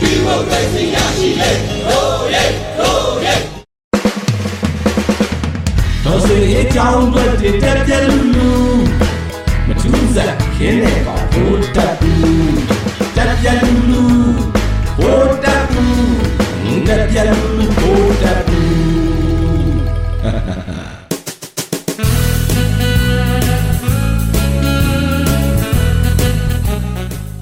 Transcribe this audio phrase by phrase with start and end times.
[0.00, 1.50] ဒီမိုကရေစီရရှိလေ
[1.86, 2.44] ဟိုးရဲ
[2.78, 3.34] ဟိုးရဲ
[6.04, 7.24] တော်စေအကြောင်းတွေ
[7.62, 8.50] တက်ပြက်လူလူ
[9.66, 12.58] မထူးစားခင်းနေပါဘိုးတက်ဘူး
[13.16, 14.02] တက်ပြက်လူလူ
[14.98, 18.70] ဘိုးတက်ဘူးတက်ပြက်လူလူဘိုးတက်ဘူး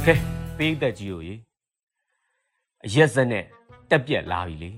[0.06, 0.14] ကဲ
[0.58, 1.47] ပေးသက်ကြီးကိုရေ
[2.86, 3.44] အရက်စက်နဲ့
[3.90, 4.70] တက်ပြက်လာပြီလေ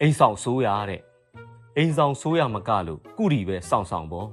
[0.00, 1.02] အိမ်ဆောင်ဆိုးရတဲ့
[1.76, 4.28] အိမ်ဆောင်ဆိုးရမကလို့ကုရီပဲစောင့်ဆောင်ပေါ့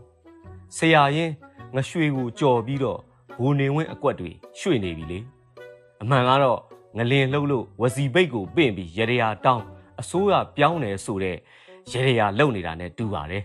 [0.78, 1.32] ဆရာရင်
[1.76, 3.00] ငရွှေကိုကြော်ပြီးတော့
[3.40, 5.20] ဘိုနေဝင်းအကွက်တွေရွှေ့နေပြီလေ
[6.02, 6.60] အမှန်ကတော့
[6.98, 9.64] ငလင်လှုပ်လို့ဝစီဘိတ်ကိုပင့်ပြီးရရရာတောင်း
[10.02, 11.38] အစိုးရပြောင်းတယ်ဆိုတဲ့
[11.92, 13.44] ရရရာလုံနေတာနဲ့တူပါတယ်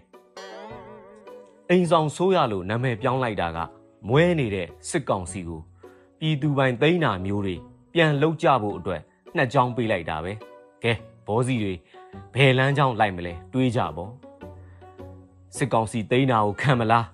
[1.71, 3.59] အိမ်ဆောင်ဆိုးရလို့နာမည်ပြောင်းလိုက်တာက
[4.09, 5.61] မွဲနေတဲ့စစ်ကောင်စီကို
[6.19, 7.57] ပြည်သူပိုင်သိန်းနာမျိုးတွေ
[7.93, 9.03] ပြန်လောက်ကြဖို့အတွက်
[9.37, 10.33] နှစ်ချောင်းပေးလိုက်တာပဲ
[10.85, 10.93] ကဲ
[11.27, 11.75] ဘောစီတွေ
[12.35, 14.11] ဘယ်လမ်းကြောင်းလိုက်မလဲတွေးကြပေါ့
[15.57, 17.07] စစ်ကောင်စီသိန်းနာကိုခံမလား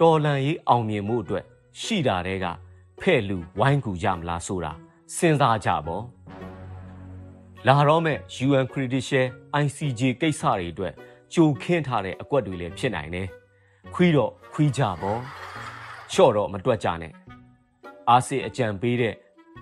[0.00, 1.44] တော်လန်ရေးအောင်မြင်မှုအတွက်
[1.80, 2.46] ရှိတာတဲ့က
[3.00, 4.72] ဖဲ့လူဝိုင်းကူကြမလားဆိုတာ
[5.16, 6.04] စဉ်းစားကြပေါ့
[7.66, 9.26] လာတော့မဲ့ UN Credential
[9.62, 10.92] ICJ ကိစ္စတွေအတွက်
[11.34, 13.28] ကြိုခင်းထားတဲ့အကွက်တွေလည်းဖြစ်နိုင်တယ်
[13.94, 15.20] ခွီးတော့ခွီးကြပေါ့
[16.12, 17.12] လျှော့တော့မတွက်ကြနဲ့
[18.08, 19.14] အားစေအကြံပေးတဲ့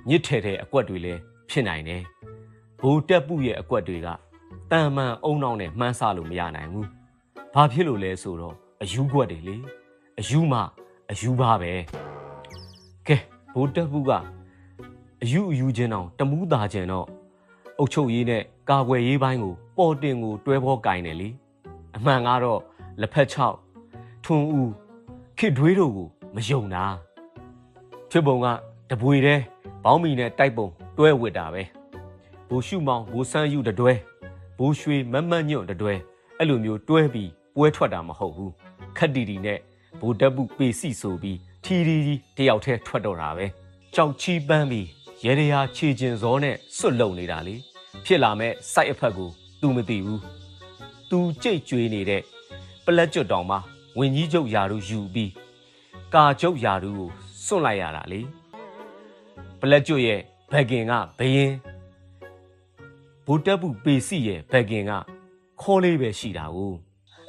[0.08, 2.02] ညစ်ထဲတဲ့အကွက်တွေလည်း ဖြစ်နိုင်တယ်။
[2.78, 4.08] ဘူတက်ပုရဲ့အကွက်တွေက
[4.70, 6.86] တန်မှန်အုံနောက်နဲ့မှန်းဆလို့မရနိုင်ဘူး။
[7.54, 9.56] ဘာဖြစ်လို့လဲဆိုတော့အယူကွက်တွေလေ
[10.20, 10.60] အယူမှ
[11.10, 11.72] အယူပါပဲ။
[13.06, 13.16] ကဲ
[13.52, 14.10] ဘူတက်ပုက
[15.22, 17.06] အယူအယူချင်းအောင်တမူးသားချင်းတော့
[17.78, 21.28] အုတ်ချုပ်ရေးနဲ့ကာကွယ်ရေးပိုင်းကိုပေါ်တင်ကိုတွဲဖို့ကင်တယ်လေ။
[21.96, 22.60] အမှန်ကတော့
[23.00, 23.56] လက်ဖက်ချောက်
[24.24, 24.72] ထွန်းဦး
[25.38, 26.84] ခစ်တွေးတို့ကိုမယုံတာ။
[28.10, 28.46] ဖြစ်ပုံက
[28.90, 29.40] တပွေတဲ့
[29.84, 30.68] ဘောင်းမီနဲ့တိုက်ပုံ
[30.98, 31.62] တွဲဝစ်တာပဲ
[32.48, 33.92] ဘူရှုမောင်ဘူဆန်းယူတတွဲ
[34.58, 35.94] ဘူရွှေမတ်မတ်ညွန့်တတွဲ
[36.38, 38.52] အဲ့လိုမျိုးတွဲပြီးပွဲထွက်တာမဟုတ်ဘူး
[38.96, 39.58] ခက်တီတီနဲ့
[40.00, 43.46] ဘူတက်ပုပေစီဆိုပြီးထီရီကြီးတယောက်တည်းထွက်တော့တာပဲ
[43.94, 44.86] ကြောက်ချီပန်းပြီး
[45.24, 47.54] ရေရရာခြေကျင်စောနဲ့စွတ်လုံနေတာလေ
[48.04, 49.30] ဖြစ်လာမဲ့စိုက်အဖက်ကို
[49.60, 50.20] तू မသိဘူး။
[51.10, 52.22] तू ကြိတ်ကြွေးနေတဲ့
[52.84, 53.56] ပလက်ကျွတ်တောင်မှ
[53.98, 55.32] ဝင်ကြီးချုပ်ယာတို့ယူပြီး
[56.14, 57.10] ကာချုပ်ယာတို့ကို
[57.44, 58.20] စွန့်လိုက်ရတာလေ
[59.60, 60.22] ပလက်ကျွတ်ရဲ့
[60.52, 61.54] ဘက်ကင်ကဘယင်း
[63.26, 64.92] ဘူတက်ဘူးပေစီရဲ့ဘက်ကင်က
[65.60, 66.74] ခေါ်လေးပဲရှိတာကို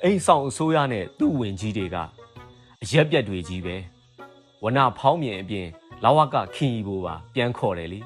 [0.04, 1.98] အိမ်ဆောင်အစိုးရနဲ့သူ့ဝင်ကြီးတွေက
[2.84, 3.76] အရက်ပြက်တွေကြီးပဲ
[4.64, 5.68] ဝနာဖောင်းမြင်အပြင်
[6.04, 8.00] လာဝကခင်ကြီးဘိုးပါပြန်ခေါ်တယ်လေ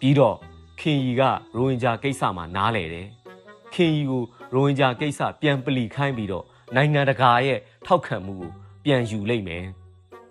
[0.00, 0.36] ပြီးတော့
[0.80, 3.06] ခင်ကြီးကရိုဝင်ဂျာကိစ္စမှာနားလေတယ်
[3.74, 4.22] ခင်ကြီးကို
[4.54, 6.44] ရိုဝင်ဂျာကိစ္စပြန်ပလီခိုင်းပြီးတော့
[6.74, 8.50] နိုင်ငံတကာရဲ့ထောက်ခံမှုကို
[8.84, 9.64] ပြန်ယူလိုက်မယ်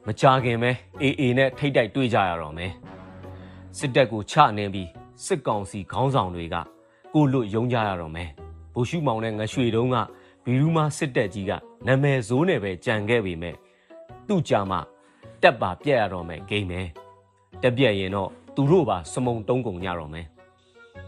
[0.05, 2.71] မကြခင်ပဲအေအေနဲ့ထိတ်တိုက်တွေ့ကြရတော့မယ်
[3.77, 4.89] စစ်တပ်ကိုချနှင်းပြီး
[5.25, 6.55] စစ်ကောင်စီခေါင်းဆောင်တွေက
[7.13, 8.29] ကိုလွတ်ယုံကြရတော့မယ်
[8.73, 9.95] ဘိုလ်ရှုမောင်နဲ့ငရွှေတုံးက
[10.43, 11.51] ဘီရူမာစစ်တပ်ကြီးက
[11.87, 13.55] နာမည်ဇိုးနဲ့ပဲကြံခဲ့ပေမဲ့
[14.27, 14.79] သူ့ကြမှာ
[15.41, 16.87] တက်ပါပြက်ရတော့မယ်ဂိမ်းမယ်
[17.61, 20.27] တက်ပြက်ရင်တော့သူတို့ပါစမုံတုံးကုန်ကြတော့မယ်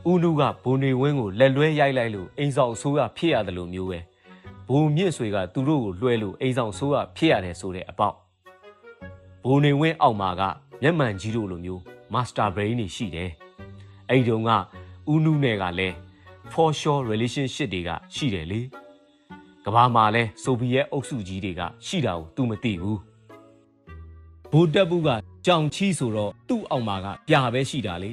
[0.10, 4.00] ဦးနုကဘုံနေဝင်းကိုလက်လွဲရိုက်လိုက်လို့အိမ်ဆောင်ဆိုးရဖြစ်ရတယ်လို့မျိုးပဲ
[4.70, 8.16] ဘုံမြင့်ဆွေကသူတို့ကိုလွှဲလို့အိမ်ဆောင်ဆိုးရဖြစ်ရတယ်ဆိုတဲ့အပေါက်
[9.46, 10.42] ဘုံနေဝင်းအောက်မှာက
[10.82, 13.30] မျက်မှန်ကြီးတို့လိုမျိုး မာစတာဘရိန်းတွေရှိတယ်
[14.10, 14.52] အဲ့ဒီတုန်းက
[15.12, 15.96] ဦးနုနဲ့ကလည်း
[16.52, 18.62] for sure relationship တွေကရှိတယ်လေ
[19.66, 23.00] ကဘာမှာလဲဆိုဗီယက်အုပ်စုကြီးတွေကရှိတာကို तू မသိဘူး
[24.52, 25.10] ဘူတက်ဘူးက
[25.46, 28.12] ကြောင်ချီဆိုတော့သူ့အောက်မှာကပြာပဲရှိတာလေ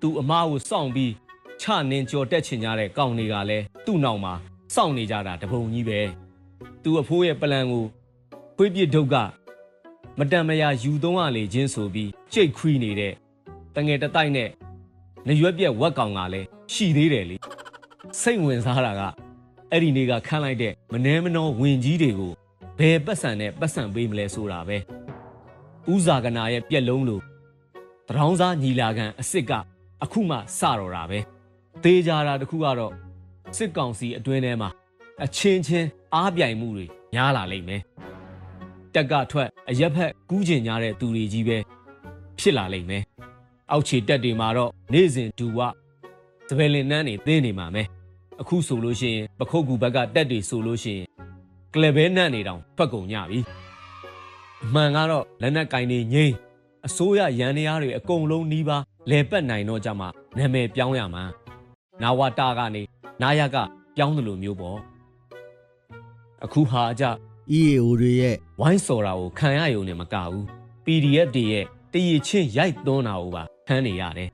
[0.00, 1.12] သူအမားကိုစောင့်ပြီး
[1.60, 4.34] ချနင်းကြော်တက်ချင်ကြတဲ့ကောင်တွေကလည်းသူ့နောက်မှာ
[4.74, 6.00] စောင့်နေကြတာတပုံကြီးပဲ
[6.82, 7.84] သူအဖိုးရဲ့ပလန်ကို
[8.56, 9.16] ခွေးပြစ်ဒုတ်က
[10.18, 13.12] မတန်မရာယူသုံးရလေချင်းဆိုပြီးကြိတ်ခွီးနေတဲ့
[13.76, 14.48] တငယ်တတိုက်နဲ့
[15.28, 17.36] နရွက်ပြက်ဝက်ကောင်ကလည်းရှိသေးတယ်လေ
[18.20, 19.02] စိတ်ဝင်စားတာက
[19.70, 22.32] အဲ့ဒီနေ့ကခန့်လိုက်တဲ့မနှဲမနှောဝင်ကြီးတွေကို
[22.78, 24.78] ဘယ်ပတ်စံနဲ့ပတ်စံပေးမလဲဆိုတာပဲ
[25.92, 27.22] ဥဇာကနာရဲ့ပြက်လုံးလို့
[28.08, 29.52] တရောင်းစားညီလာခံအစ်စ်က
[30.02, 31.18] အခုမှစတော့တာပဲ
[31.82, 32.92] သေကြတာတခုကတော့
[33.56, 34.68] စစ်ကောင်စီအတွင်းထဲမှာ
[35.24, 37.82] အချင်းချင်းအားပြိုင်မှုတွေများလာလိမ့်မယ်
[38.94, 41.58] တက်ကထွက်အရက်ဖက်ကူးကျင်ကြတဲ့သူတွေကြီးပဲ
[42.38, 43.02] ဖြစ်လာလိမ့်မယ်
[43.70, 45.58] အောက်ခြေတက်တွေမှာတော့နေ့စဉ်ဒူဝ
[46.48, 47.86] စပယ်လင်နန်းတွေသင်းနေမှာမယ်
[48.40, 51.06] အခုဆိုလို့ရှိရင်ပခုတ်ကူဘက်ကတက်တွေဆိုလို့ရှိရင်
[51.74, 53.38] ကလဘဲနန်းနေတောင်ဖက်ကုန်ညပြီ
[54.64, 56.34] အမှန်ကတော့လက်နက်ကင်နေငိမ့်
[56.86, 61.24] အစိုးရရန်တရားတွေအကုန်လုံးနီးပါးလဲပတ်နိုင်တော့ကြမှာနာမည်ပြောင်းရမှာ
[62.02, 62.82] နာဝတာကနေ
[63.22, 63.56] နာယက
[63.96, 64.78] ပြောင်းတယ်လို့မျိုးပေါ့
[66.44, 67.04] အခုဟာအကြ
[67.58, 70.44] EAO တွေရဲ့ဝိုင်းစော်တာကိုခံရယုံနဲ့မကဘူး
[70.84, 74.28] PDF တွေရဲ့တည်ရချင်းရိုက်သွန်းတာကိုပါ ဖမ်းနေရတယ်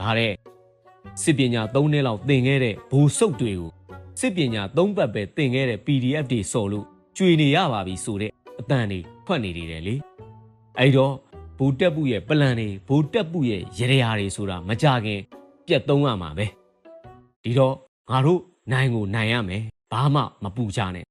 [0.00, 0.32] ဒါတဲ့
[1.22, 3.70] စစ်ပညာ၃နှစ်လောက်သင်ခဲ့တဲ့ဘူစုပ်တွေကို
[4.20, 6.86] စစ်ပညာ၃ပတ်ပဲသင်ခဲ့တဲ့ PDF တွေစော်လို့
[7.16, 8.30] ကျွေနေရပါပြီဆိုတဲ့
[8.60, 9.94] အတန်တွေဖွက်နေနေတယ်လေ
[10.78, 11.14] အဲ့တော့
[11.58, 15.20] ဘူတက်ပုရဲ့ပလန်တွေဘူတက်ပုရဲ့ရရရာတွေဆိုတာမကြခင်
[15.66, 16.46] ပြတ်သုံးရမှာပဲ
[17.44, 17.74] ဒီတော့
[18.10, 18.40] ငါတို့
[18.72, 19.62] နိုင်ကိုနိုင်ရမယ်
[19.92, 21.04] ဘာမှမပူကြနဲ့